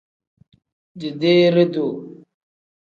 Dideere-duu. 0.99 1.91